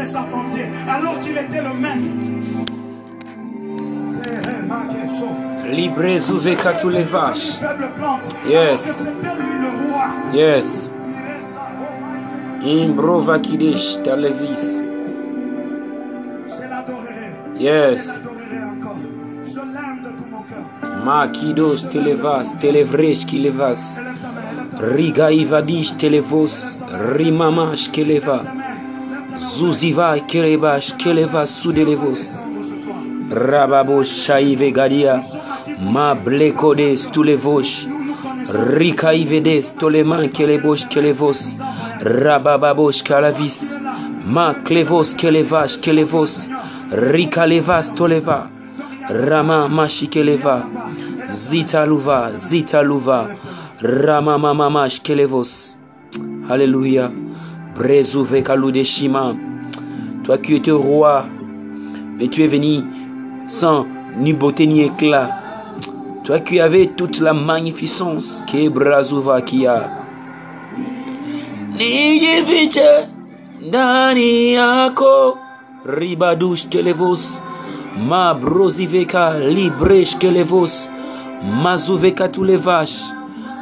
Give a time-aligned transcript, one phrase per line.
[0.00, 2.30] était charpentier, alors qu'il était le même.
[5.66, 7.60] Libre Zouveka tous les vaches.
[8.48, 9.06] Yes.
[10.34, 10.92] Yes.
[12.62, 14.82] Imbrova Kidesh, Talevis.
[17.58, 18.22] Yes.
[21.04, 24.00] Makidos televas, televresh kilevas.
[24.80, 26.78] Riga ivadish televos,
[27.16, 28.42] rimamash keleva.
[29.34, 32.42] Zuziva Kerebash Keleva Sudelevos.
[33.30, 35.22] Rababo Shaive Gadia.
[35.80, 37.86] Ma Blekodes Tulevosh.
[38.78, 41.54] Rikaivedes Toleman Kelebosh Kelevos.
[42.00, 43.78] Rabababosh Kalavis.
[44.26, 46.48] Ma Klevos Kelevash Kelevos.
[46.90, 48.50] Rikalevas Toleva.
[49.08, 50.66] Rama Mashikeleva.
[51.26, 53.28] Zitaluva Zitaluva.
[53.80, 55.78] Rama Mamamash Kelevos.
[56.48, 57.29] Hallelujah.
[57.80, 59.34] Brezuve kalude shima.
[60.22, 61.24] Toi qui étais roi,
[62.18, 62.82] mais tu es venu
[63.46, 63.86] sans
[64.18, 65.30] ni beauté ni éclat.
[66.22, 69.88] Toi qui avais toute la magnificence que Brazuva qui a.
[71.78, 73.08] Nijifiche
[73.66, 75.38] ndani yako
[75.86, 77.42] ribadush kelevos
[77.96, 80.90] ma broziveka libresh kelevos
[81.62, 83.14] mazuveka tulevash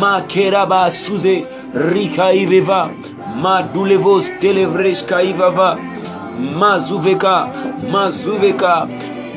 [0.00, 1.36] makerabasuze
[1.92, 2.90] rikaiveva
[3.42, 5.68] madulevos televreshkaivava
[6.60, 7.36] mazuveka
[7.92, 8.88] mazuveka.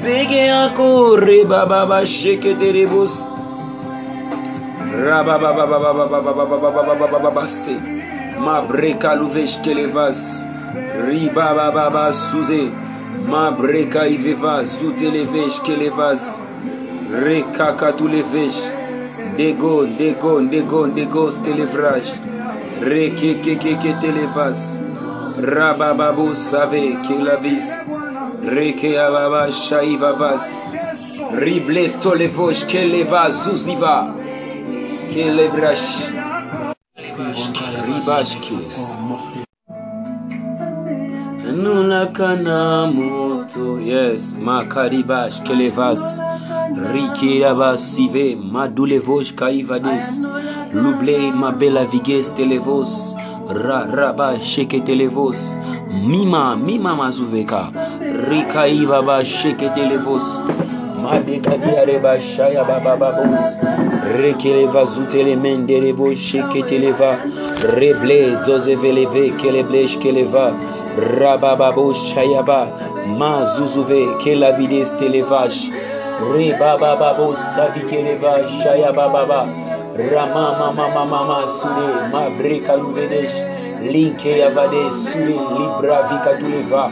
[0.04, 3.28] Pege anko reba baba sheke derebos.
[5.06, 7.76] Raba baba baba baba baba baba baba baba baba ste.
[8.40, 10.46] Ma breka louvesh kelevas.
[11.06, 12.72] Riba baba baba souze.
[13.28, 16.44] Ma breka iveva zoute levesh kelevas.
[17.12, 18.62] Reka katou levesh.
[19.38, 22.06] Dego, dego, dego, dego stelevraj.
[22.82, 24.80] Reke keke ke televas.
[25.38, 27.68] Raba babo save ke lavis.
[28.50, 30.46] Rekea baba shaiva vas.
[31.42, 33.96] Riblesto levosh keleva zuziva.
[35.12, 36.10] Kelebrash.
[37.86, 38.80] Ribashkius.
[41.62, 46.22] Nunakana moto, yes, makaribash kelevas.
[46.94, 50.26] Rike abasive, madulevos kaivades.
[50.74, 53.16] Luble mabela viges televos.
[53.50, 55.58] ra raba sheketelevos.
[56.08, 57.72] Mima mima mazuveka.
[58.30, 60.42] Rikaivaba sheketelevos.
[61.02, 63.60] Madekadiareba shaya babababos
[64.18, 67.18] rekeleva zutelemenderebo sheketeleva.
[67.76, 70.54] Reble zozeveleve kelebleşkeleva
[71.20, 72.68] rabababo shayaba
[73.18, 75.54] mazuzuve kelavidestelevaj
[76.34, 79.48] rebabababo savikeleva shaya bababa
[80.00, 83.36] Rama mama mama sure ma breka luvedesh
[83.94, 86.84] linke avade sure libra vika tuleva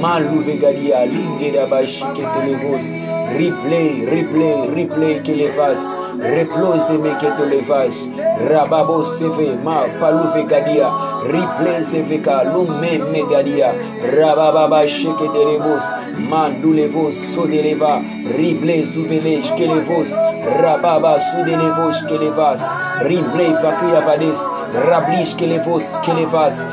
[0.00, 2.86] ma luvegadia lingera bashike televos
[3.34, 6.03] Replay, replay, replay que levas.
[6.18, 8.08] Replose de me que te levas.
[8.48, 10.88] Rababo seve ma paluve gadia.
[11.24, 13.72] Replay seve ka lume me gadia.
[14.14, 15.82] Rababa sheke de levos.
[16.18, 18.00] Mandulevos so de leva.
[18.36, 20.12] Replay suvelej que levos.
[20.60, 22.62] Rababa su de levos que levas.
[23.00, 24.40] Replay vakria vades.
[24.86, 26.66] Rablish que levos que levas.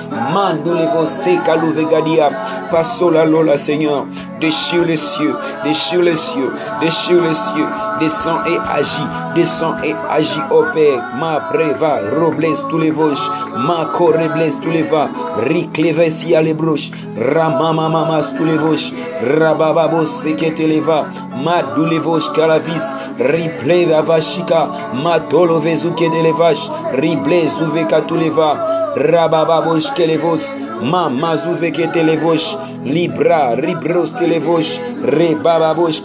[1.45, 2.29] Kaluve gadia.
[2.71, 4.05] Passo la lola Seigneur.
[4.41, 6.51] Déchire les cieux, déchire les cieux,
[6.81, 7.67] déchire les cieux,
[8.01, 13.85] descends et agis, descends et agis au Père, ma préva, robles tous les vosges, ma
[13.85, 18.91] correbles tous les va, ricleves si à les broches, ramamamas tous les vosges,
[19.39, 21.05] rabababos sekete les va,
[21.45, 24.67] ma dou les vosges calavis, riple avashika,
[25.03, 31.37] ma tolo vezuke de les vaches, rible souveka tous les va, Rabababos que levos, mama
[31.37, 36.01] zuve que te levos, libra, ribros te levos, rebababos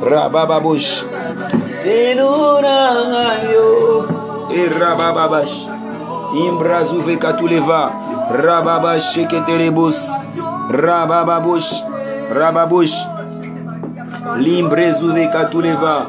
[0.00, 1.06] que levas, rabababos.
[1.82, 4.06] Zenurangayo,
[4.50, 5.66] e rabababash,
[6.34, 7.92] imbra zuve que tu leva,
[8.30, 10.10] rababash que te levos,
[10.70, 11.84] rabababos,
[12.30, 13.06] rababosh,
[14.38, 16.06] limbre zuve que tu leva,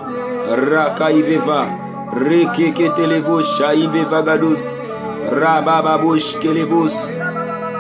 [0.70, 1.66] rakaiveva,
[2.14, 4.78] reke que te levos, shaiveva gados.
[5.32, 7.18] Rabababouche kelebous.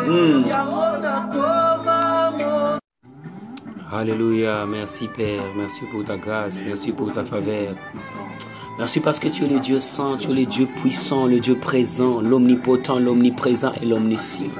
[0.07, 0.84] Mm.
[3.95, 4.65] Alléluia.
[4.65, 5.41] Merci Père.
[5.55, 6.61] Merci pour ta grâce.
[6.65, 7.75] Merci pour ta faveur.
[8.77, 11.55] Merci parce que tu es le Dieu saint, tu es le Dieu puissant, le Dieu
[11.55, 14.51] présent, l'omnipotent, l'omniprésent et l'omniscient.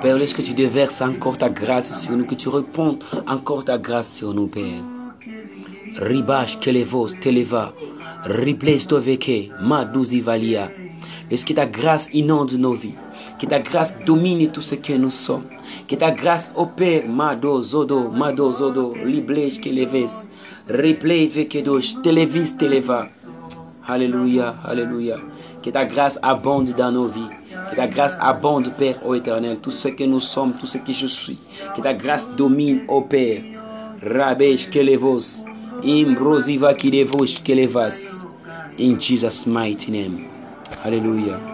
[0.00, 3.76] Père, laisse que tu déverses encore ta grâce sur nous, que tu répondes encore ta
[3.76, 4.84] grâce sur nous, Père.
[5.96, 7.72] Ribash kelevos televa.
[8.24, 9.50] Ribles toveke.
[9.62, 10.70] Madouzi valia.
[11.28, 12.94] Laisse que ta grâce inonde nos vies.
[13.40, 15.42] Que ta grâce domine tout ce que nous sommes.
[15.86, 17.08] Que ta grâce opère.
[17.08, 18.94] Mado, zodo, mado, zodo.
[19.04, 20.28] Liblej que leves.
[20.68, 21.94] Replay vekedosh.
[22.02, 23.08] Televis, televa.
[23.86, 25.18] Alléluia, alléluia.
[25.62, 27.30] Que ta grâce abonde dans nos vies.
[27.70, 29.58] Que ta grâce abonde, Père, ô éternel.
[29.58, 31.38] Tout ce que nous sommes, tout ce que je suis.
[31.76, 33.42] Que ta grâce domine, ô Père.
[34.02, 35.44] Rabej kelevos.
[35.82, 38.20] Imbrosiva ki devos kelevas.
[38.78, 40.28] In Jesus' mighty name.
[40.82, 41.53] Hallelujah.